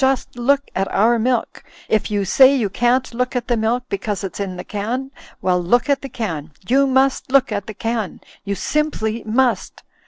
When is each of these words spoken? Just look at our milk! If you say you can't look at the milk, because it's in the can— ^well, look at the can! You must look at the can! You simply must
Just 0.03 0.35
look 0.35 0.63
at 0.73 0.91
our 0.91 1.19
milk! 1.19 1.63
If 1.87 2.09
you 2.09 2.25
say 2.25 2.55
you 2.55 2.69
can't 2.71 3.13
look 3.13 3.35
at 3.35 3.47
the 3.47 3.55
milk, 3.55 3.83
because 3.87 4.23
it's 4.23 4.39
in 4.39 4.55
the 4.55 4.63
can— 4.63 5.11
^well, 5.43 5.63
look 5.63 5.91
at 5.91 6.01
the 6.01 6.09
can! 6.09 6.49
You 6.67 6.87
must 6.87 7.31
look 7.31 7.51
at 7.51 7.67
the 7.67 7.75
can! 7.75 8.19
You 8.43 8.55
simply 8.55 9.21
must 9.27 9.83